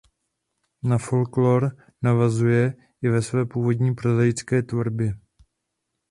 [0.83, 5.19] Na folklór navazuje i ve své původní prozaické tvorbě.